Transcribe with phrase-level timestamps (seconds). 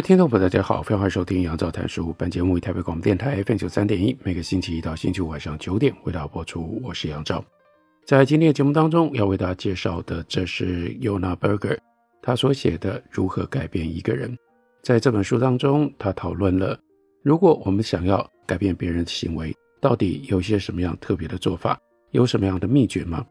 [0.00, 2.14] 听众朋友，大家好，欢迎收听杨照谈书。
[2.16, 6.80] 本节目为台北广播电台 FM 九三点一，每个星期一到星期五晚上九点为大家播出。
[6.82, 7.44] 我是杨照。
[8.06, 11.76] 在今天的节目当中，要为大家介绍的，这是 Yona Berger
[12.22, 14.32] 他所写的《如何改变一个人》。
[14.82, 16.78] 在这本书当中，他讨论了
[17.22, 21.78] 如果我们想要改变别人的行为，到底有些什么样特别的做法，
[22.12, 23.24] 有什么样的秘诀吗？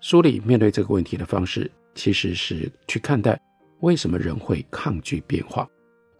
[0.00, 3.40] 书里面对这个问题的方式，其实是去看待
[3.80, 5.66] 为什么人会抗拒变化。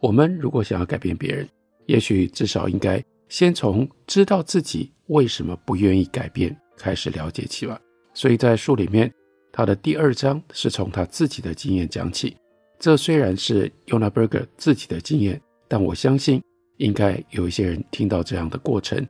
[0.00, 1.46] 我们如果想要改变别人，
[1.84, 7.78] 也许至少应该先从知道自己为什么不愿意改变开始了解起吧。
[8.14, 9.12] 所以在书里面，
[9.52, 12.34] 他的第二章是从他自己的经验讲起。
[12.78, 16.42] 这虽然是 Yonah Berger 自己的经验，但我相信
[16.78, 19.06] 应该有一些人听到这样的过程，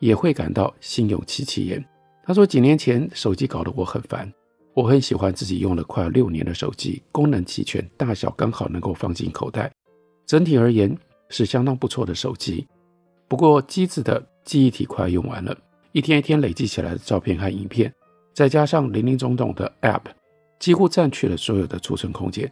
[0.00, 1.84] 也会感到心有戚戚焉。
[2.24, 4.30] 他说：“几年前手机搞得我很烦，
[4.74, 9.70] 我很喜欢自己用了快六年的手机，功能齐全，大小刚好能够放进口袋。”
[10.26, 10.96] 整体而言
[11.28, 12.66] 是相当不错的手机，
[13.28, 15.56] 不过机子的记忆体快用完了，
[15.92, 17.92] 一天一天累积起来的照片和影片，
[18.32, 20.02] 再加上林林总总的 App，
[20.58, 22.50] 几乎占据了所有的储存空间。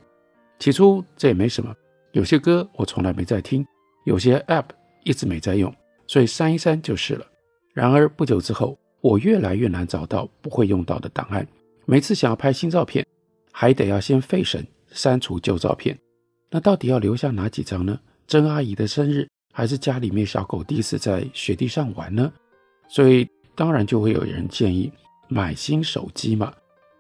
[0.59, 1.75] 起初这也没什么，
[2.13, 3.67] 有些歌我从来没在听，
[4.05, 4.67] 有些 App
[5.05, 5.75] 一直没在用，
[6.07, 7.27] 所以删一删就是了。
[7.73, 11.47] 然而不久之后，我越来越难找到不会用到的档案，
[11.87, 13.07] 每次想要拍新照片，
[13.53, 15.99] 还得要先费神删除旧照片。
[16.51, 17.99] 那到底要留下哪几张呢？
[18.27, 22.33] 曾阿姨的生日，还是家里面小狗第一次在雪地上玩呢？
[22.89, 24.93] 所以当然就会有人建议
[25.29, 26.53] 买新手机嘛。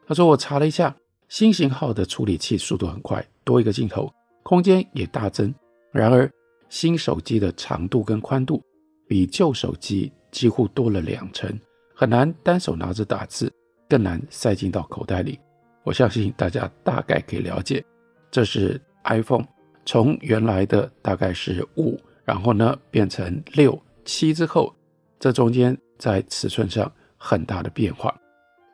[0.06, 0.94] 他说，我查了一下，
[1.28, 4.12] 新型号的处理器速度很快，多一个镜头，
[4.44, 5.52] 空间也大增。
[5.92, 6.30] 然而
[6.68, 8.62] 新手机的长度跟宽度
[9.08, 11.52] 比旧手机几乎多了两成，
[11.94, 13.52] 很难单手拿着打字，
[13.88, 15.38] 更难塞进到口袋里。
[15.82, 17.84] 我相信大家大概可以了解，
[18.30, 18.80] 这是。
[19.04, 19.46] iPhone
[19.84, 24.74] 从原来的大概是五，然后呢变成六、七之后，
[25.18, 28.14] 这中间在尺寸上很大的变化。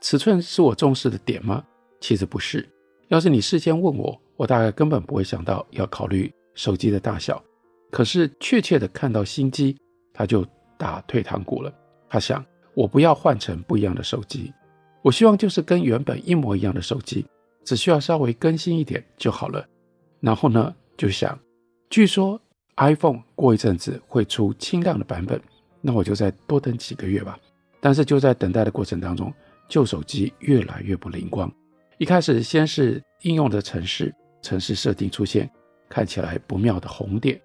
[0.01, 1.65] 尺寸是我重视的点吗？
[2.01, 2.69] 其实不是。
[3.09, 7.43] 要是你事先问我，我大概根本不会想到要考虑手机的大小。
[7.91, 9.77] 可是确切的看到新机，
[10.13, 10.45] 他就
[10.77, 11.73] 打退堂鼓了。
[12.09, 12.45] 他想，
[12.75, 14.53] 我不要换成不一样的手机，
[15.03, 17.25] 我希望就是跟原本一模一样的手机，
[17.65, 19.67] 只需要稍微更新一点就好了。
[20.21, 21.39] 然后呢，就想，
[21.91, 22.41] 据说
[22.77, 25.41] iPhone 过一阵子会出轻量的版本，
[25.81, 27.39] 那我就再多等几个月吧。
[27.81, 29.33] 但是就在等待的过程当中，
[29.69, 31.51] 旧手机越来越不灵光。
[31.99, 35.49] 一开始先是应用的城市城市设定出现
[35.89, 37.41] 看起来不妙的红点。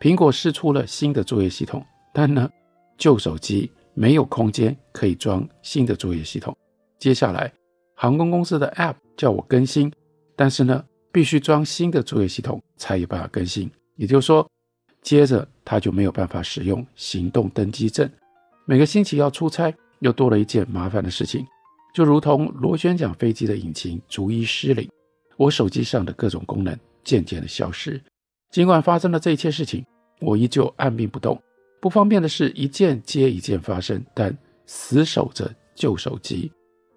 [0.00, 2.48] 苹果试出了新的作业系统，但呢，
[2.96, 6.56] 旧手机没有空间可以装新的作业系统。
[6.98, 7.52] 接下来，
[7.94, 9.92] 航空公司的 App 叫我更新，
[10.36, 14.48] 但是呢，必须装新的作业系统才有办法更新，也就是说，
[15.02, 18.08] 接着他就没有办法使用行动登机证。
[18.64, 21.44] 每个星期要出差，又多了一件麻烦的事情，
[21.92, 24.88] 就如同螺旋桨飞机的引擎逐一失灵，
[25.36, 28.00] 我手机上的各种功能渐渐的消失。
[28.52, 29.84] 尽管发生了这一切事情，
[30.20, 31.40] 我依旧按兵不动。
[31.80, 36.52] 不方便的事一件接一件发生，但死守着旧手机。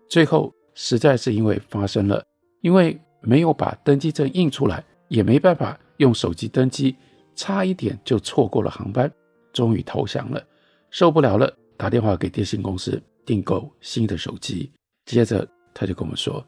[0.09, 2.23] 最后，实在是因为发生了，
[2.61, 2.99] 因为。
[3.23, 6.95] 没有把登机证印出来，也没办法用手机登机，
[7.35, 9.11] 差一点就错过了航班，
[9.53, 10.45] 终于投降了，
[10.89, 14.69] 受不了了，打电话给电信公司订购新的手机。
[15.05, 16.45] 接着他就跟我说：“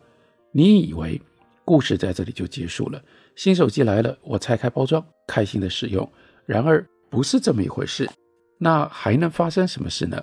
[0.51, 1.19] 你以为
[1.63, 3.01] 故事在这里就结束了？
[3.35, 6.07] 新手机来了，我拆开包装，开心的使用。
[6.45, 8.09] 然而不是这么一回事，
[8.57, 10.21] 那还能发生什么事呢？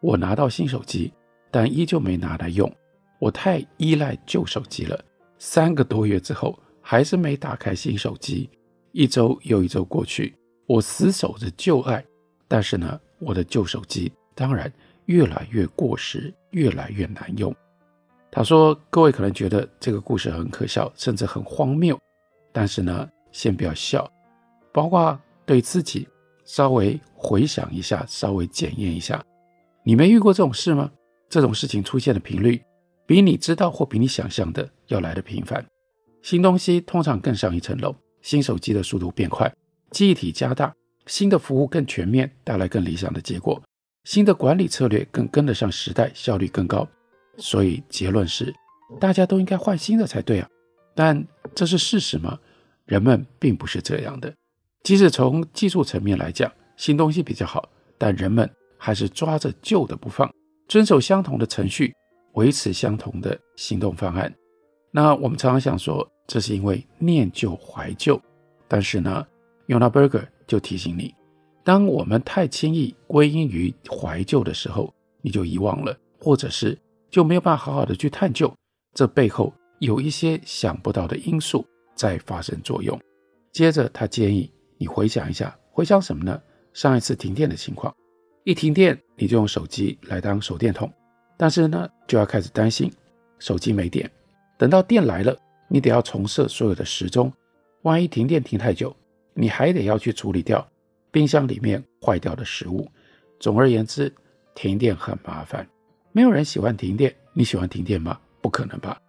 [0.00, 1.12] 我拿到新手机，
[1.50, 2.70] 但依旧没拿来用，
[3.18, 5.02] 我太依赖旧手机了。”
[5.38, 8.48] 三个多月之后，还是没打开新手机。
[8.92, 10.34] 一周又一周过去，
[10.66, 12.02] 我死守着旧爱，
[12.48, 14.72] 但是呢，我的旧手机当然
[15.04, 17.54] 越来越过时，越来越难用。
[18.30, 21.98] 他说：“各位可能觉得这个故事很可笑，甚至很荒谬，
[22.52, 24.10] 但是呢，先不要笑，
[24.72, 26.08] 包括对自己
[26.44, 29.24] 稍微回想一下，稍微检验一下，
[29.82, 30.90] 你没遇过这种事吗？
[31.28, 32.62] 这种事情出现的频率？”
[33.06, 35.64] 比你知道或比你想象的要来的频繁，
[36.22, 39.52] 新东西通常更上一层楼，新手机的速度变快，
[39.92, 40.74] 记忆体加大，
[41.06, 43.62] 新的服务更全面，带来更理想的结果。
[44.04, 46.86] 新的管理策略更跟得上时代，效率更高。
[47.38, 48.52] 所以结论是，
[48.98, 50.48] 大家都应该换新的才对啊。
[50.94, 51.24] 但
[51.54, 52.38] 这是事实吗？
[52.86, 54.32] 人们并不是这样的。
[54.82, 57.68] 即使从技术层面来讲，新东西比较好，
[57.98, 58.48] 但人们
[58.78, 60.32] 还是抓着旧的不放，
[60.68, 61.92] 遵守相同的程序，
[62.36, 64.34] 维持相同的行动方案。
[64.90, 68.18] 那我们常常想说，这是因为念旧怀旧，
[68.66, 69.26] 但是呢
[69.66, 71.14] ，Yona Berger 就提醒你，
[71.64, 76.78] 当我们太轻易归因于怀旧的时候，你就遗忘了，或者是
[77.10, 78.52] 就没有办法好好的去探究，
[78.94, 82.98] 这背后有一些想不到的因素在发生作用。
[83.52, 86.40] 接着，他建议你回想一下，回想什么呢？
[86.72, 87.94] 上一次停电的情况，
[88.44, 90.92] 一停电你就用手机来当手电筒，
[91.38, 92.90] 但是呢，就要开始担心
[93.38, 94.10] 手机没电，
[94.58, 95.36] 等到电来了。
[95.68, 97.32] 你得要重设所有的时钟，
[97.82, 98.94] 万一停电停太久，
[99.34, 100.66] 你还得要去处理掉
[101.10, 102.88] 冰箱里面坏掉的食物。
[103.40, 104.12] 总而言之，
[104.54, 105.68] 停电很麻烦，
[106.12, 107.14] 没有人喜欢停电。
[107.32, 108.18] 你喜欢停电吗？
[108.40, 109.00] 不可能吧。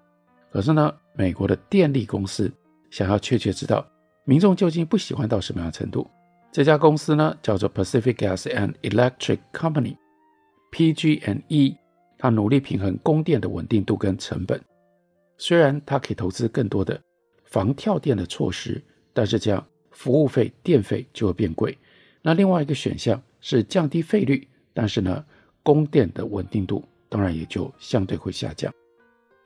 [0.51, 2.51] 可是呢，美国的电力公司
[2.89, 3.87] 想要确切知道
[4.25, 6.09] 民众究竟不喜欢到什么样的程度，
[6.51, 11.77] 这家公司呢叫做 Pacific Gas and Electric Company（PG&E），
[12.17, 14.59] 它努力平衡供电的稳定度跟成本。
[15.37, 16.99] 虽然它可以投资更多的
[17.45, 18.81] 防跳电的措施，
[19.13, 21.77] 但是这样服务费、电费就会变贵。
[22.21, 25.23] 那另外一个选项是降低费率，但是呢，
[25.63, 28.73] 供电的稳定度当然也就相对会下降。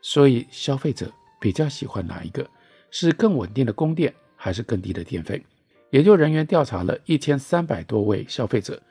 [0.01, 2.49] 所以消费者比较喜欢哪一个？
[2.89, 5.41] 是更稳定的供电，还是更低的电费？
[5.91, 8.81] 研究人员调查了一千三百多位消费者，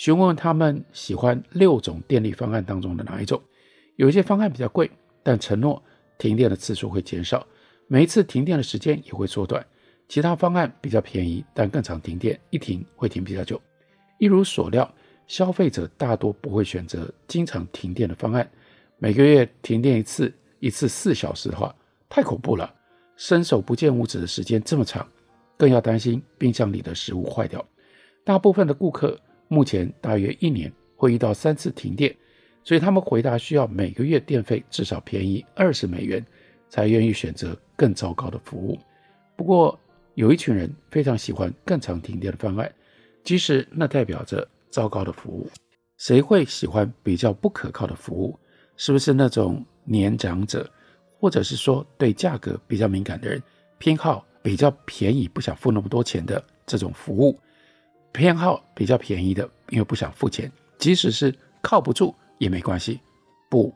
[0.00, 3.38] 询问他们喜欢六种电力方案当中的哪一种？
[3.96, 4.90] 有一些方案比较贵，
[5.22, 5.82] 但承诺。
[6.16, 7.46] 停电的次数会减少，
[7.86, 9.62] 每一次停电的时间也会缩短。
[10.08, 13.60] 其他方案比较便宜，但更常停电，一停会停比较久。
[14.16, 14.90] 一如所料，
[15.26, 18.50] 消费者大多不会选择经常停电的方案。
[18.96, 21.74] 每个月停电一次，一次四小时的话，
[22.08, 22.74] 太恐怖了。
[23.16, 25.06] 伸手不见五指的时间这么长，
[25.58, 27.62] 更要担心冰箱里的食物坏掉。
[28.24, 29.18] 大部分的顾客
[29.50, 32.16] 目前大约一年会遇到三次停电。
[32.62, 36.24] 所以他们回答需要每个月电费至少便宜二十美元，
[36.68, 38.78] 才愿意选择更糟糕的服务。
[39.34, 39.76] 不过
[40.14, 42.70] 有一群人非常喜欢更长停电的方案，
[43.24, 45.50] 即使那代表着糟糕的服务。
[45.96, 48.38] 谁会喜欢比较不可靠的服务？
[48.76, 50.70] 是不是那种年长者，
[51.18, 53.42] 或者是说对价格比较敏感的人，
[53.78, 57.40] 偏好比较便宜，不想付那么多钱的这种服务？
[58.12, 62.14] 偏好比较便宜的，因为不想付钱，即使是靠不住。
[62.38, 63.00] 也没关系，
[63.50, 63.70] 不，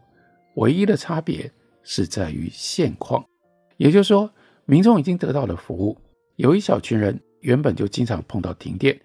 [0.55, 1.53] 唯一的差别
[1.83, 3.23] 是在于现况，
[3.77, 4.33] 也就是说，
[4.65, 6.01] 民众已经得到了服务。
[6.37, 8.99] 有一小群人原本就经常碰到停电，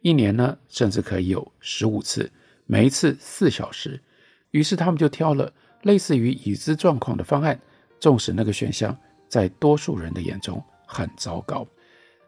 [0.00, 2.28] 一年呢甚至可以有十五次，
[2.66, 4.02] 每一次四小时，
[4.50, 5.52] 于是他们就挑了
[5.82, 7.56] 类似于已知状况的方案，
[8.00, 8.98] 纵使那个选项
[9.28, 11.64] 在多数人的眼中很糟糕，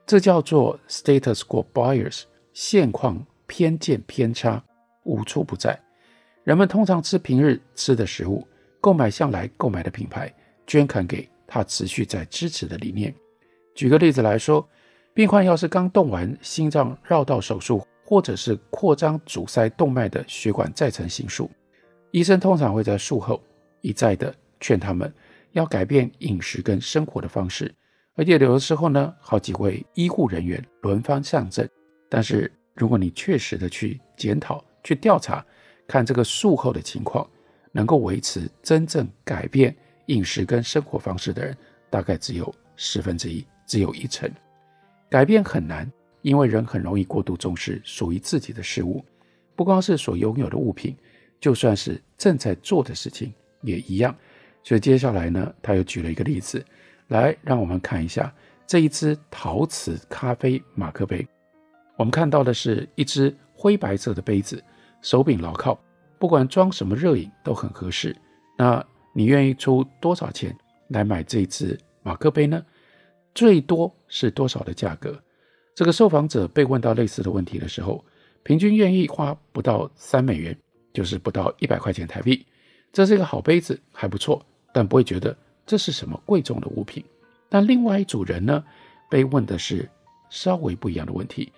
[0.06, 2.22] 这叫做 status quo bias，
[2.58, 4.64] 现况偏见偏差
[5.04, 5.78] 无处不在。
[6.42, 8.48] 人们通常吃平日吃的食物，
[8.80, 10.32] 购买向来购买的品牌，
[10.66, 13.14] 捐款给他持续在支持的理念。
[13.74, 14.66] 举个例子来说，
[15.12, 21.50] 病患要是刚动完心脏绕道手术，或者是扩张阻塞动脉的血管再成手术，
[22.10, 23.38] 医生通常会在术后
[23.82, 25.12] 一再的劝他们
[25.52, 27.74] 要改变饮食跟生活的方式，
[28.14, 31.68] 而且有的时候呢，好几位医护人员轮番上阵。
[32.08, 35.44] 但是如果你确实的去检讨、去调查，
[35.86, 37.28] 看这个术后的情况，
[37.72, 39.74] 能够维持真正改变
[40.06, 41.56] 饮食跟生活方式的人，
[41.90, 44.30] 大概只有十分之一，只有一成。
[45.08, 45.90] 改变很难，
[46.22, 49.04] 因为人很容易过度重视属于自己的事物，
[49.54, 50.96] 不光是所拥有的物品，
[51.40, 53.32] 就算是正在做的事情
[53.62, 54.14] 也一样。
[54.64, 56.64] 所以接下来呢，他又举了一个例子，
[57.08, 58.34] 来让我们看一下
[58.66, 61.26] 这一只陶瓷咖啡马克杯。
[61.96, 64.62] 我们看到的是一只灰白色的杯子。
[65.02, 65.78] 手柄牢靠，
[66.18, 68.16] 不管装什么热饮都很合适。
[68.58, 70.56] 那你愿意出多少钱
[70.88, 72.64] 来买这只马克杯呢？
[73.34, 75.16] 最多是多少的价格？
[75.74, 78.04] 这个受访者被问到类似的问题的时候，
[78.42, 80.56] 平均愿意花不到三美元，
[80.92, 82.44] 就是不到一百块钱台币。
[82.92, 85.36] 这是一个好杯子，还不错，但不会觉得
[85.66, 87.04] 这是什么贵重的物品。
[87.48, 88.64] 但另外一组人呢，
[89.10, 89.88] 被问的是
[90.30, 91.52] 稍微不一样的问题。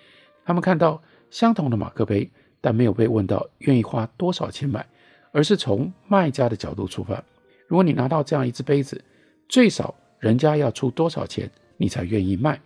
[0.49, 1.01] 他们看到
[1.31, 2.29] 相同的马克杯。
[2.61, 4.85] 但没有被问到愿意花多少钱买，
[5.31, 7.23] 而是从卖家的角度出发。
[7.69, 9.01] 如果你拿到这样一只杯子，
[9.49, 12.61] 最少人家要出多少钱你才愿意卖。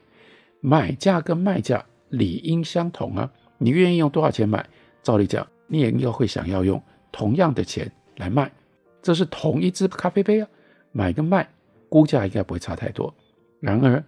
[0.60, 4.66] 买价跟卖价理应相同啊，你愿意用多少钱买，
[5.02, 8.50] 照理讲你也应该会想要用同样的钱来卖。
[9.02, 10.48] 这是同一只咖啡杯啊，
[10.90, 11.46] 买跟卖
[11.90, 13.14] 估价应该不会差太多。
[13.60, 14.02] 然而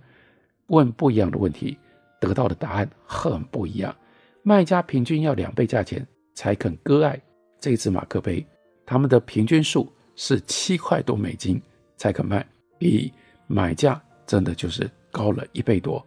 [0.69, 1.77] 问不一样的问题，
[2.25, 3.95] 得到的答案很不一样。
[4.43, 7.21] 卖家平均要两倍价钱才肯割爱
[7.61, 8.45] 这只马克杯，
[8.87, 11.61] 他们的平均数是七块多美金
[11.97, 12.47] 才肯卖，
[12.79, 13.13] 比
[13.47, 16.05] 买价真的就是高了一倍多。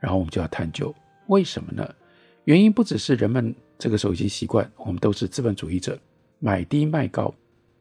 [0.00, 0.94] 然后我们就要探究
[1.26, 1.94] 为什么呢？
[2.44, 5.98] 原因不只是人们这个手机习惯，我们都是资本主义者，
[6.38, 7.34] 买低卖高。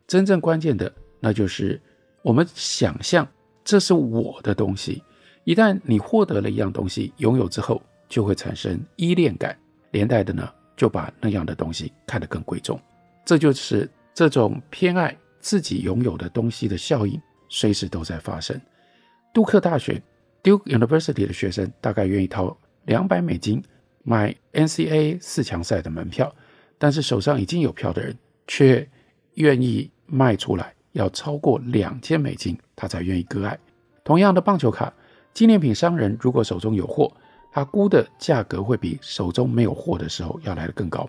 [0.08, 1.80] 真正关键的，那就是
[2.22, 3.28] 我们想象
[3.64, 5.04] 这是我的东西。
[5.48, 9.58] 一旦你获得了一样东西，拥有之后就会产生依恋感，
[9.92, 12.78] 连带的呢，就把那样的东西看得更贵重。
[13.24, 18.60] 这就是这种偏爱自己拥有的东西的效应，随时都在发生。
[19.34, 20.04] 杜克大学
[20.44, 23.64] （Duke University） 的学生大概愿意掏两百美金
[24.04, 26.36] 买 NCAA 四强赛的门票，
[26.78, 28.14] 但是手上已经有票的人
[28.48, 28.86] 却
[29.36, 29.90] 愿意。
[30.10, 33.60] 卖出来要超过两千美金，他才愿意割爱。
[34.06, 34.94] 同样的棒球卡，
[35.38, 37.16] 纪念品商人如果手中有货，
[37.52, 41.08] 他估的价格会比手中没有货的时候要来得更高。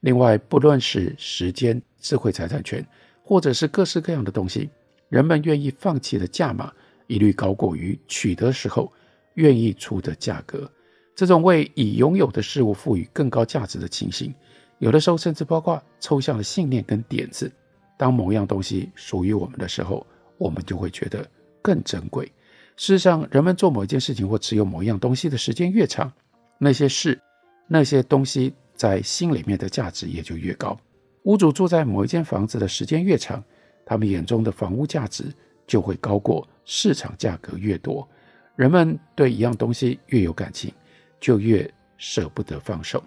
[0.00, 2.84] 另外，不论是时间、智慧财产权，
[3.22, 4.68] 或者是各式各样的东西，
[5.08, 6.72] 人们愿意放弃的价码，
[7.06, 8.92] 一律高过于取得时候
[9.34, 10.68] 愿意出的价格。
[11.14, 14.34] 这种为已拥有的事物赋予更高价值的情形，
[14.78, 17.48] 有的时候甚至包括抽象的信念跟点子。
[17.96, 20.04] 当某样东西属于我们的时候，
[20.36, 21.24] 我们就会觉得
[21.62, 22.28] 更珍贵。
[22.76, 26.12] 事实上，人们做某一件事情或持有某一样东西的时间越长，
[26.58, 27.20] 那些事、
[27.68, 30.76] 那些东西在心里面的价值也就越高。
[31.24, 33.42] 屋主住在某一间房子的时间越长，
[33.86, 35.24] 他们眼中的房屋价值
[35.66, 38.08] 就会高过市场价格越多。
[38.56, 40.72] 人们对一样东西越有感情，
[41.20, 43.02] 就越舍不得放手。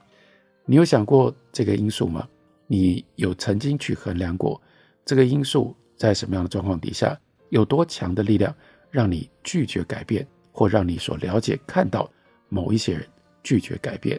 [0.66, 2.28] 你有想过这个因素吗？
[2.68, 4.62] 你有曾经去衡量过？
[5.04, 7.20] 这个因素在什么样的状况底下，
[7.50, 8.56] 有多强的力量
[8.96, 12.10] 让你拒绝改变，或让你所了解看到
[12.48, 13.06] 某一些人
[13.44, 14.18] 拒绝改变？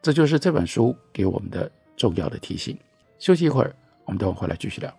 [0.00, 2.74] 这就是这本书给我们的重要的提醒。
[3.18, 3.76] 休息一会儿，
[4.06, 4.90] 我们等会回来继续聊。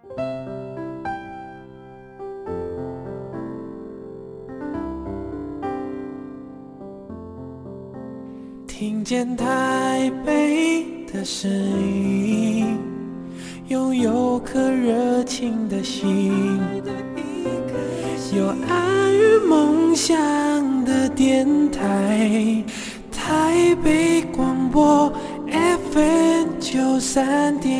[8.67, 12.77] 听见台北的声音。
[13.69, 16.59] 拥有颗热情的心，
[18.35, 20.13] 有爱与梦想
[20.83, 22.61] 的电台，
[23.09, 25.09] 台北广播
[25.93, 27.73] FM 九三点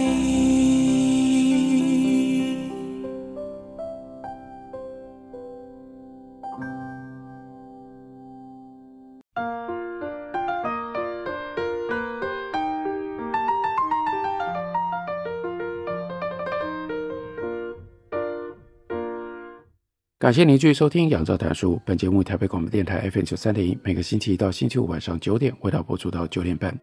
[20.26, 21.76] 感谢您继续收听《杨照谈书》。
[21.86, 26.76] 本节目台北广播电台 FM 九三点一，每个星期一到星期五晚上九点为大家播出到九点半。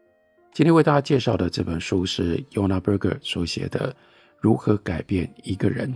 [0.53, 3.91] 今天为大家介绍的这本书是 Yona Berger 所写的
[4.39, 5.93] 《如何改变一个人》。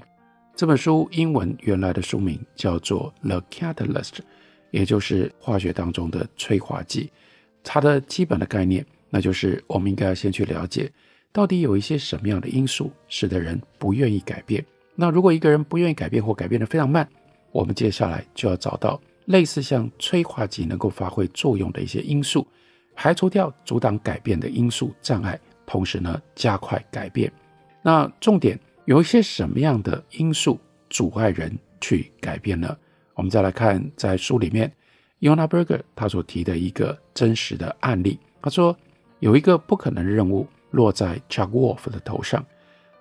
[0.56, 4.02] 这本书英文原来的书名叫做《The Catalyst》，
[4.72, 7.12] 也就是化学当中的催化剂。
[7.62, 10.90] 它的基本的概念，那就是我们应该要先去了解，
[11.32, 14.66] 到底有一些什么样的因素使得人不愿意改变。
[14.96, 17.08] 那如果一个人不愿意改变或改变得非常慢，
[17.56, 22.46] 我们接下来就要找到类似像催化剂能够发挥作用的一些因素，
[22.94, 27.32] 排除掉阻挡改变的因素障碍，同时呢，加快改变。
[27.80, 30.60] 那重点有一些什么样的因素
[30.90, 32.76] 阻碍人去改变呢？
[33.14, 34.70] 我们再来看在书里面
[35.20, 38.18] y o n a Berger 他所提的一个真实的案例。
[38.42, 38.76] 他说
[39.20, 42.44] 有一个不可能任务落在 Chuck Wolf 的头上，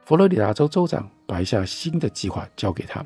[0.05, 3.05] 佛罗里达州州长把一项新的计划交给他。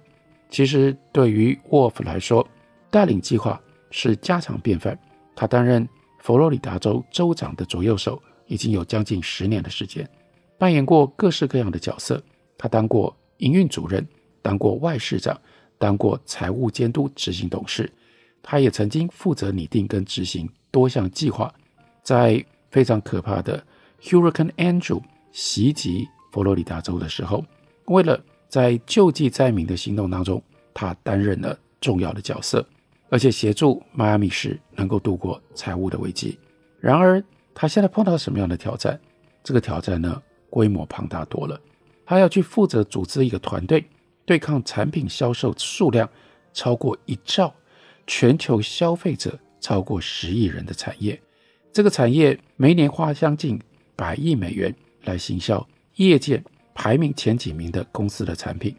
[0.49, 2.45] 其实对于沃夫来说，
[2.89, 4.97] 带领计划是家常便饭。
[5.35, 5.87] 他担任
[6.19, 10.09] 佛罗里达州州长的左右手已经有将近十年的时间，
[10.57, 12.21] 扮演过各式各样的角色。
[12.57, 14.05] 他当过营运主任，
[14.41, 15.39] 当过外事长，
[15.77, 17.89] 当过财务监督执行董事。
[18.41, 21.53] 他也曾经负责拟定跟执行多项计划。
[22.03, 23.63] 在非常可怕的
[24.01, 25.01] Hurricane Andrew
[25.31, 27.45] 袭击佛罗里达州的时候，
[27.85, 32.67] 为了在救济灾民的行动当中，他担任了重要的角色，
[33.09, 36.37] 而且协助迈阿密市能够度过财务的危机。
[36.79, 38.99] 然而，他现在碰到什么样的挑战？
[39.43, 41.61] 这个挑战呢，规模庞大多了。
[42.05, 43.85] 他要去负责组织一个团队，
[44.25, 46.09] 对抗产品销售数量
[46.51, 47.53] 超过一兆，
[48.07, 51.21] 全球消费者超过十亿人的产业。
[51.71, 53.61] 这个产业每年花将近
[53.95, 55.65] 百亿美元来行销
[55.97, 56.43] 业界
[56.79, 58.73] 排名前几名的公司的产品，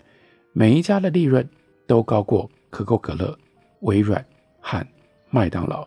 [0.55, 1.47] 每一家的利润
[1.87, 3.39] 都高过可口可乐、
[3.81, 4.25] 微软
[4.59, 4.83] 和
[5.29, 5.87] 麦当劳。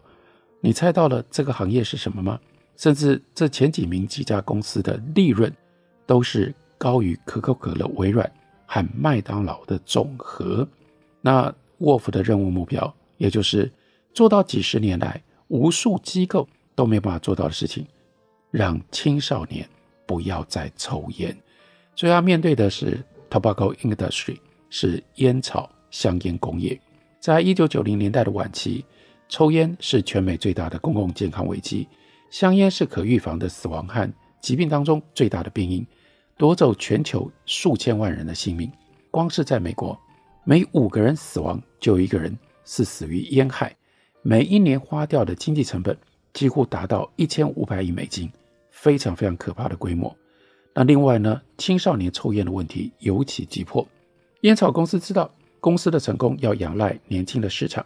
[0.62, 2.40] 你猜到了这个行业是什么吗？
[2.78, 5.52] 甚至这前几名几家公司的利润
[6.06, 8.32] 都是高于可口可乐、微软
[8.68, 10.68] 和麦当劳的总和。
[11.20, 13.72] 那沃夫的任务目标，也就是
[14.14, 17.88] 做到几十年来无数机构都没办法做到的事情，
[18.52, 19.68] 让青少年
[20.06, 21.36] 不要再抽烟。
[21.96, 24.38] 所以他面对的是 tobacco industry，
[24.70, 26.80] 是烟草香烟工业。
[27.20, 28.84] 在一九九零年代的晚期。
[29.30, 31.88] 抽烟是全美最大的公共健康危机，
[32.30, 35.84] 香烟是可预防的死亡和疾病当中最大的病因，
[36.38, 38.72] 夺走全球数千万人的性命。
[39.10, 40.00] 光是在美国，
[40.44, 43.76] 每五个人死亡就有一个人是死于烟害，
[44.22, 45.98] 每一年花掉的经济成本
[46.32, 48.32] 几乎达到一千五百亿美金，
[48.70, 50.16] 非常非常可怕的规模。
[50.74, 53.88] 那另外呢，青少年抽烟的问题尤其急迫。
[54.42, 57.86] 烟草公司知道，公司的成功要仰赖年轻的市场。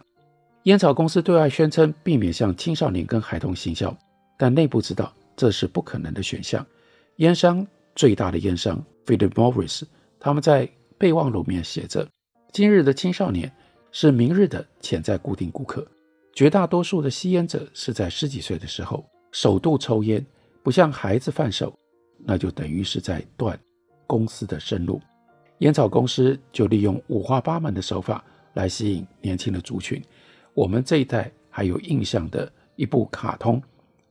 [0.64, 3.96] 烟草公司对外宣称避免向青少年跟孩童行销，
[4.38, 6.66] 但内部知道这是不可能的选项。
[7.16, 9.82] 烟商最大的烟商 Philip Morris，
[10.18, 12.08] 他们在备忘录里面写着
[12.52, 13.50] ：“今日的青少年
[13.92, 15.86] 是明日的潜在固定顾客。
[16.34, 20.24] 绝大多数的吸烟者是在十几岁的时候首度抽烟，
[20.62, 21.76] 不像孩子贩售，
[22.24, 23.58] 那就等于是在断
[24.06, 25.00] 公司的生路。
[25.58, 30.02] 烟草公司就利用五花八门的手法来吸引年轻的族群。”
[30.54, 33.62] 我们这一代还有印象的一部卡通，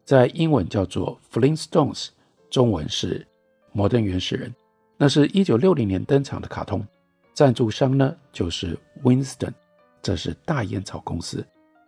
[0.06, 2.06] 在英文叫做《Flintstones》，
[2.50, 3.20] 中文是
[3.74, 4.50] 《摩登原始人》。
[4.98, 6.86] 那是一九六零年登场的卡通，
[7.34, 9.54] 赞助商呢就是 Winston，
[10.02, 11.46] 这是大烟草公司。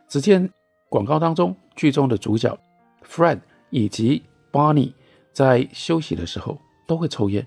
[0.08, 0.49] 只见
[0.89, 2.58] 广告当中，剧中的主角
[3.03, 4.91] Fred 以及 Barney
[5.33, 7.45] 在休息的时候都会抽烟。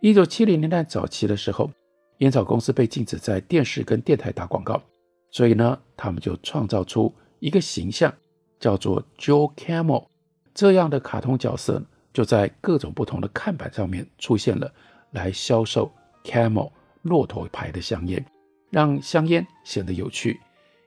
[0.00, 1.70] 一九七零年代早期的时候，
[2.18, 4.82] 烟草公司被禁止在电视跟电台打广告。
[5.30, 8.12] 所以呢，他们就创造出一个形象，
[8.60, 10.04] 叫做 Joe Camel
[10.52, 14.70] 这样的卡通角色，就在各种不同的看板上面出现了，
[15.12, 15.90] 来销售
[16.22, 18.22] Camel 骆驼牌的香烟，
[18.70, 20.38] 让香烟显得有趣。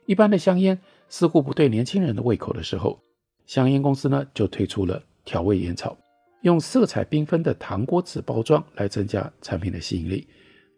[0.05, 0.79] 一般的香烟
[1.09, 2.99] 似乎不对年轻人的胃口的时候，
[3.47, 5.97] 香烟公司呢就推出了调味烟草，
[6.45, 10.27] 用色彩缤纷的糖果纸包装来增加产品的吸引力。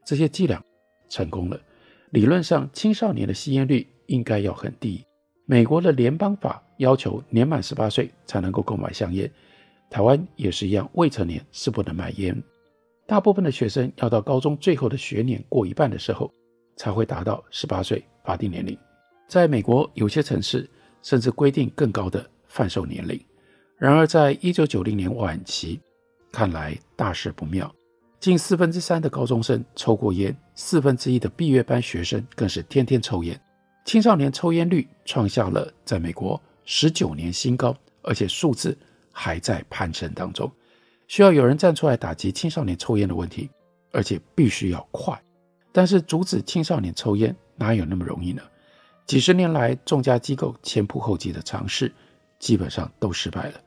[0.06, 0.64] 这些伎俩
[1.10, 1.60] 成功了。
[2.12, 5.04] 理论上，青少年的吸烟率应该要很低。
[5.46, 9.30] 美国的联邦法要求年满十八岁才能够购买香烟，
[9.90, 12.42] 台湾也是一样，未成年是不能买烟。
[13.06, 16.32] 大部分的学生要到高中最后的学年过一半的时候，
[16.78, 18.78] 才会达到十八岁法定年龄。
[19.28, 20.66] 在美国，有些城市
[21.02, 23.22] 甚至规定更高的贩售年龄。
[23.78, 25.80] 然而，在一九九零年晚期，
[26.32, 27.72] 看来大事不妙。
[28.20, 33.40] 近四分之三的高中生抽过烟，四分之一的毕业班学生更是天天抽烟。
[33.86, 38.76] 青少年抽烟率创下了在美国十九年新高，而且数字
[39.12, 40.52] 还在攀升当中。
[41.08, 43.48] 需要有人站出来打击青少年抽烟的问题，
[43.92, 45.16] 而且必须要快。
[45.72, 48.42] 但是阻止青少年抽烟哪有那么容易呢？
[49.06, 51.94] 几十年来，众家机构前仆后继的尝试，
[52.40, 53.62] 基本上都失败了。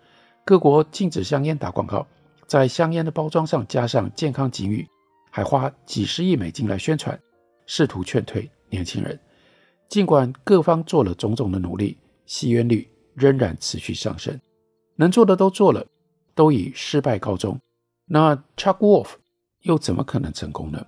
[0.50, 2.04] 各国禁止香烟打广告。
[2.44, 4.84] 在香烟的包装上加上健康警语，
[5.30, 7.16] 还花几十亿美金来宣传，
[7.66, 9.16] 试图劝退年轻人。
[9.88, 14.36] 尽管各方做了种种的努力，吸烟率仍然持续上升。
[14.96, 15.86] 能做的都做了，
[16.34, 17.56] 都以失败告终。
[18.04, 19.10] 那 Chuck Wolf
[19.60, 20.84] 又怎么可能成功呢？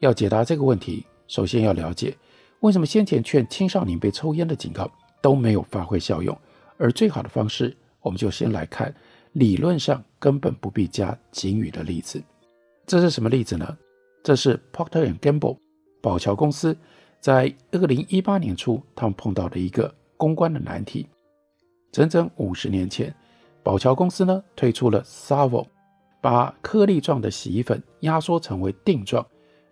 [0.00, 2.14] 要解答这个问题，首先要了解
[2.60, 4.90] 为什么先前劝青少年被抽烟的警告
[5.22, 6.38] 都没有发挥效用。
[6.76, 8.94] 而最好的方式，我们就先来看。
[9.36, 12.22] 理论上根本不必加警语的例子，
[12.86, 13.76] 这是什么例子呢？
[14.24, 15.58] 这是 Procter and Gamble
[16.00, 16.74] 宝乔公司
[17.20, 21.06] 在二零一八年初，他们碰到的一个公关的难题。
[21.92, 23.14] 整整五十年前，
[23.62, 25.66] 宝乔公司呢推出了 Savo，
[26.22, 29.26] 把颗粒状的洗衣粉压缩成为錠状。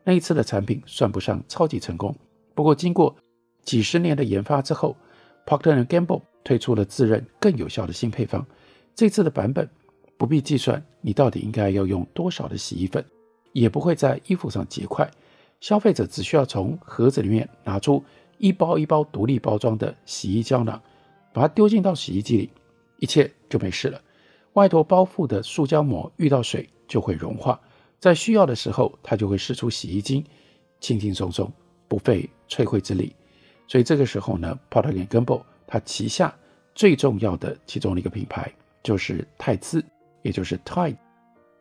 [0.05, 2.15] 那一次的产品算不上超级成功，
[2.55, 3.17] 不过经过
[3.63, 4.95] 几十年的研发之后
[5.47, 8.47] ，Procter and Gamble 推出了自认更有效的新配方。
[8.95, 9.69] 这次的版本
[10.17, 13.05] 不必计算你到底应该要用多少的洗衣粉，
[13.53, 15.11] 也不会在衣服上结块。
[15.61, 18.05] 消费者只需要从盒子里面拿出
[18.39, 20.81] 一包一包独立包装的洗衣胶囊，
[21.33, 22.51] 把它丢进到洗衣机里，
[22.99, 24.01] 一切就没事了。
[24.53, 27.61] 外头包覆的塑胶膜遇到水就会融化，
[27.99, 30.25] 在需要的时候它就会释出洗衣精，
[30.81, 31.51] 轻轻松松，
[31.89, 33.13] 不费吹灰之力。
[33.67, 36.33] 所以这个时候呢，Procter & Gamble 它旗下
[36.75, 38.53] 最重要的其中的一个品牌
[38.85, 39.85] 就是泰姿，
[40.23, 40.97] 也就是 Tide，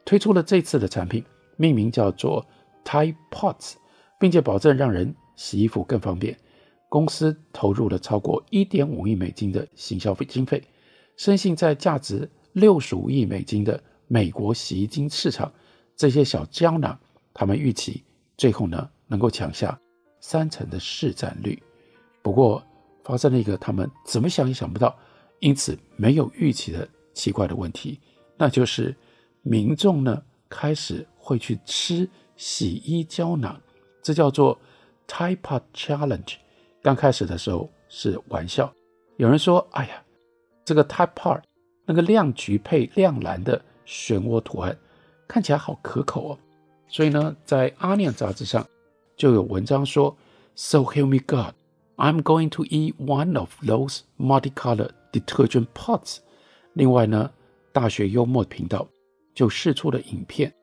[0.05, 1.23] 推出了这次的产品，
[1.57, 2.45] 命名叫做
[2.85, 3.73] Tide Pods，
[4.19, 6.37] 并且保证让人洗衣服更方便。
[6.89, 10.61] 公司投入了超过一点五亿美金的行销费经费，
[11.17, 15.51] 深信在价值六十五亿美金的美国洗衣精市场，
[15.95, 16.99] 这些小胶囊，
[17.33, 18.03] 他们预期
[18.37, 19.79] 最后呢能够抢下
[20.19, 21.57] 三成的市占率。
[22.21, 22.63] 不过
[23.03, 24.95] 发生了一个他们怎么想也想不到，
[25.39, 27.99] 因此没有预期的奇怪的问题，
[28.37, 28.95] 那就是
[29.41, 33.59] 民众呢开始会去吃洗衣胶囊，
[34.01, 34.59] 这叫做
[35.07, 36.35] Tide Pod Challenge。
[36.81, 38.73] 刚开始的时候是玩笑，
[39.17, 40.03] 有人说：“哎呀，
[40.65, 41.41] 这个 Tide Pod
[41.85, 44.77] 那个亮橘配亮蓝的漩涡图案
[45.27, 46.39] 看起来好可口哦。”
[46.89, 48.67] 所以呢，在《阿念》杂志上
[49.15, 50.15] 就有文章说
[50.55, 51.53] ：“So help me God,
[51.95, 56.17] I'm going to eat one of those multicolored detergent pods。”
[56.73, 57.29] 另外呢，
[57.71, 58.87] 大学幽默频道
[59.33, 60.53] 就试出了影片，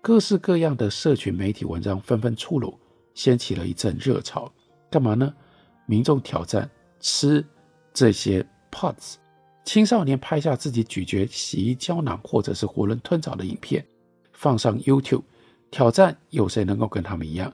[0.00, 2.78] 各式各样的社群媒体文章纷纷出炉，
[3.14, 4.50] 掀起了一阵热潮。
[4.88, 5.34] 干嘛呢？
[5.86, 6.68] 民众挑战
[7.00, 7.44] 吃
[7.92, 9.14] 这些 pods，
[9.64, 13.84] 青少年拍下自己咀嚼洗衣胶囊或者是囫囵吞枣的影片，
[14.32, 15.22] 放上 YouTube，
[15.70, 17.52] 挑战有谁能够跟他们一样。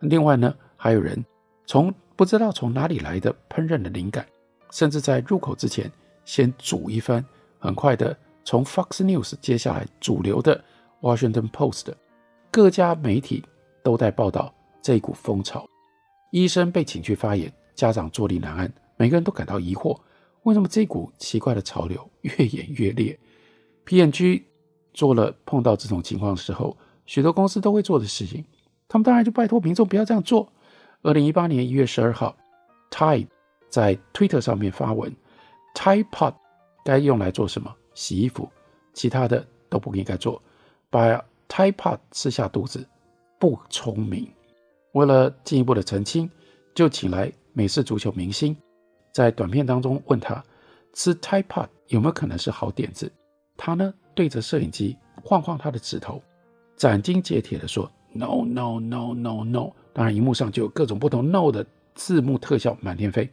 [0.00, 1.24] 另外呢，还有人
[1.64, 4.26] 从不知道从哪里来的烹饪的灵感，
[4.70, 5.90] 甚至在入口之前
[6.24, 7.24] 先煮一番，
[7.66, 10.62] 很快的从 Fox News 接下来主流的
[11.00, 11.92] Washington Post
[12.52, 13.44] 各家媒体
[13.82, 15.68] 都在报道这股风潮。
[16.30, 19.98] 医生被请去发言，家长坐立难安，每个人都感到疑惑：
[20.44, 23.18] 为什么这股奇怪的潮流越演越烈
[23.84, 24.44] ？P&G
[24.94, 28.44] 做了碰到这种情况的时候，许多公司都会做的事情，
[28.86, 30.52] 他们当然就拜托民众不要这样做。
[31.02, 32.36] 二零一八年一月十二号
[32.90, 33.26] ，Tide
[33.68, 35.14] 在 Twitter 上面发文
[35.74, 36.34] ：Tide Pod
[36.86, 37.74] 该用来做什么？
[37.94, 38.48] 洗衣服，
[38.92, 40.40] 其他的都不应该做。
[40.88, 41.02] 把
[41.48, 42.86] Tide Pod 吃下肚子，
[43.40, 44.28] 不聪明。
[44.92, 46.30] 为了进一步的澄清，
[46.74, 48.56] 就请来美式足球明星，
[49.12, 50.42] 在短片当中问他
[50.92, 53.10] 吃 Tide Pod 有没有可能是好点子。
[53.56, 56.22] 他呢对着摄影机晃晃他的指头，
[56.76, 63.28] 斩钉截铁地说：“No No No No No。”当然，荧幕上就有各种不同 “No” 的字幕特效满天飞。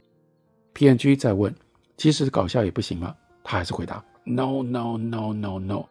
[0.74, 1.54] P N G 再问
[1.98, 3.16] ：“即使搞笑也不行吗？”
[3.54, 5.86] 他还是回答：“No No No No No。”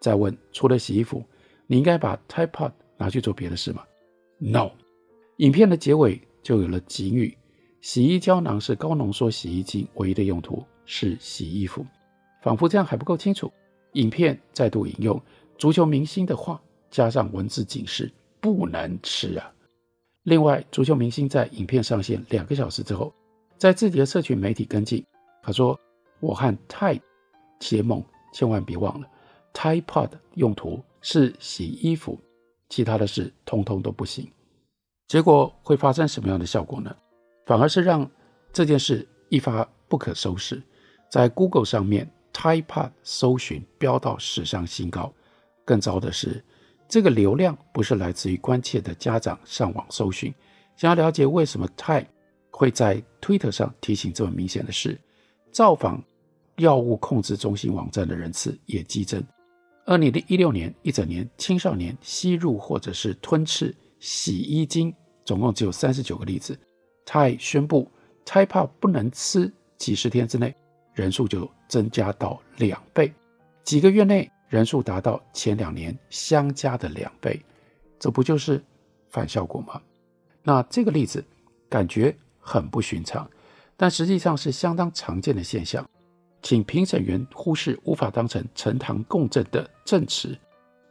[0.00, 1.20] 再问：“除了洗衣服，
[1.66, 3.82] 你应该把 Tide Pod 拿去做别的事吗
[4.38, 4.70] ？”No。
[5.38, 7.36] 影片的结尾就有了警语：
[7.80, 11.84] 洗衣胶囊是高浓缩洗衣精，唯一的用途是洗衣服。
[12.40, 13.52] 仿佛这样还不够清楚，
[13.94, 15.20] 影片再度引用
[15.58, 18.08] 足球明星的话，加上文字警示：
[18.40, 19.52] 不能吃啊！
[20.22, 23.12] 另外，足球明星在影片上线两个小时之后，
[23.56, 25.04] 在自己的社群媒体跟进，
[25.42, 25.76] 他说
[26.20, 27.00] ：“我和 Tide
[27.60, 29.06] 切梦，千万别忘了
[29.52, 32.18] ，Tide Pod 用途是洗衣服，
[32.68, 34.30] 其他的事通通都不行。”
[35.08, 36.94] 结果会发生什么样的效果呢？
[37.46, 38.08] 反而是让
[38.52, 40.62] 这件事一发不可收拾，
[41.10, 45.10] 在 Google 上面 Tide Pod 搜寻飙到史上新高。
[45.64, 46.44] 更糟的是，
[46.86, 50.34] 这个流量不是来自于关切的家长上网搜寻，
[50.76, 52.06] 想要了解为什么 Tide
[52.50, 55.00] 会在 Twitter 上提醒这么明显的事，
[55.50, 56.02] 造访
[56.58, 59.20] 药物控制中心网站的人次也激增。
[59.86, 63.74] 二零一六年一整年，青少年吸入或者是吞吃。
[64.00, 64.94] 洗衣精
[65.24, 66.56] 总共只有三十九个例子
[67.04, 67.90] 泰宣布
[68.24, 70.54] Tide Pod 不能吃，几十天之内
[70.92, 73.12] 人数就增加到两倍，
[73.64, 77.42] 几个月内人数达到前两年相加的两倍，
[77.98, 78.62] 这不就是
[79.08, 79.82] 反效果吗？
[80.44, 81.24] 那这个例子
[81.68, 83.28] 感觉很不寻常，
[83.76, 85.84] 但实际上是相当常见的现象。
[86.42, 90.38] 请评审员忽视无法当成呈堂共振的证词，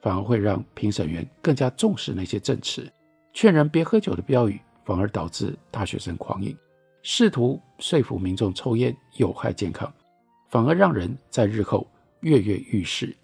[0.01, 2.89] 反而会让评审员更加重视那些证词。
[3.33, 6.53] 劝人别喝酒的标语，反而导致大学生狂饮；
[7.01, 9.91] 试图说服民众抽烟有害健康，
[10.49, 11.87] 反而让人在日后
[12.21, 13.15] 跃跃欲试。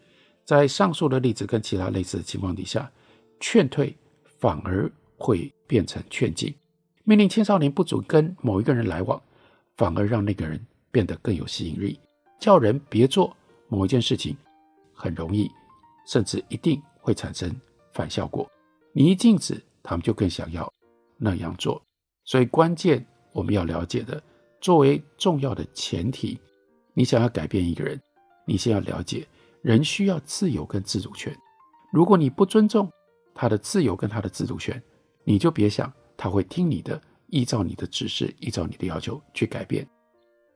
[0.45, 2.91] 在上述的例子跟其他类似的情况底下，
[3.39, 3.95] 劝退
[4.39, 6.53] 反而会变成劝进；
[7.03, 9.21] 命令青少年不准跟某一个人来往，
[9.77, 10.59] 反而让那个人
[10.91, 11.99] 变得更有吸引力。
[12.43, 13.34] 叫人别做
[13.69, 14.36] 某一件事情，
[14.93, 15.49] 很容易，
[16.06, 17.49] 甚至一定会产生
[17.93, 18.45] 反效果。
[18.91, 19.63] 你一禁止。
[19.86, 20.73] 他们就更想要
[21.17, 21.84] 那样做，
[22.23, 24.23] 所以关键我们要了解的，
[24.62, 26.39] 作为重要的前提，
[26.93, 27.99] 你想要改变一个人，
[28.47, 29.27] 你先要了解
[29.62, 31.38] 人需要自由跟自主权。
[31.91, 32.89] 如果你不尊重
[33.36, 34.82] 他的自由跟他的自主权，
[35.25, 39.86] 你就别想他会听你的，依照你的指示，依照你的要求去改变。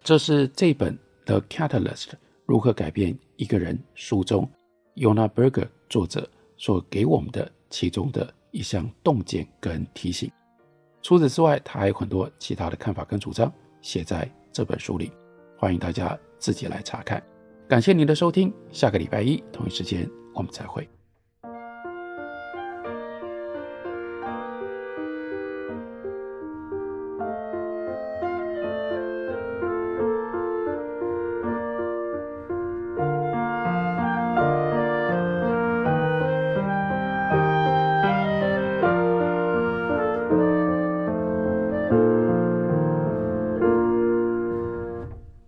[0.02, 0.96] 这是这本
[1.28, 2.06] 《The Catalyst》
[2.46, 4.50] 如何改变一个人书中
[4.96, 10.32] ，Yona Berger 作者所给我们的其中的一项洞见跟提醒。
[11.02, 15.12] 除此之外，他还有很多其他的看法跟主张写在这本书里，
[15.58, 17.22] 欢迎大家自己来查看。
[17.68, 20.88] 感谢您的收听，下个礼拜一同一时间我们再会。